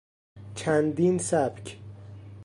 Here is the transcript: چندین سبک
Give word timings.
چندین 0.55 1.17
سبک 1.17 1.77